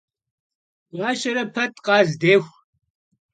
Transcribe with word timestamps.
Guaşere 0.97 1.45
pet, 1.53 1.73
khaz 1.85 2.09
dêxu. 2.21 2.45